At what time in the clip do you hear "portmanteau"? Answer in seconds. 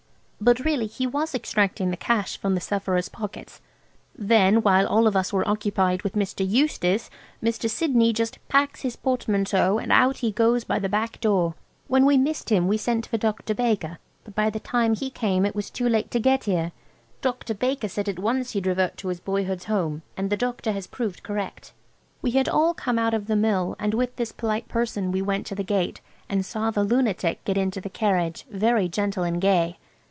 8.95-9.77